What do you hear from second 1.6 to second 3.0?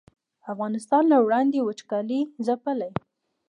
وچکالۍ ځپلی